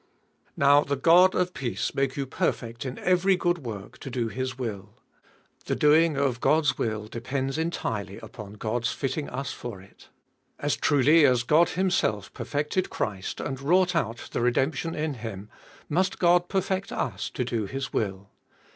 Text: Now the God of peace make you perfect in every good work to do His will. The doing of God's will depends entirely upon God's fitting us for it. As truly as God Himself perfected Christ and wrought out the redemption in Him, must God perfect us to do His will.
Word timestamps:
Now 0.57 0.83
the 0.83 0.95
God 0.95 1.35
of 1.35 1.53
peace 1.53 1.93
make 1.93 2.17
you 2.17 2.25
perfect 2.25 2.87
in 2.87 2.97
every 2.97 3.35
good 3.35 3.59
work 3.59 3.99
to 3.99 4.09
do 4.09 4.29
His 4.29 4.57
will. 4.57 4.95
The 5.67 5.75
doing 5.75 6.17
of 6.17 6.41
God's 6.41 6.75
will 6.75 7.05
depends 7.05 7.59
entirely 7.59 8.17
upon 8.17 8.53
God's 8.53 8.91
fitting 8.91 9.29
us 9.29 9.53
for 9.53 9.79
it. 9.79 10.09
As 10.57 10.75
truly 10.75 11.23
as 11.23 11.43
God 11.43 11.69
Himself 11.77 12.33
perfected 12.33 12.89
Christ 12.89 13.39
and 13.39 13.61
wrought 13.61 13.95
out 13.95 14.29
the 14.31 14.41
redemption 14.41 14.95
in 14.95 15.13
Him, 15.13 15.49
must 15.87 16.17
God 16.17 16.49
perfect 16.49 16.91
us 16.91 17.29
to 17.29 17.45
do 17.45 17.67
His 17.67 17.93
will. 17.93 18.31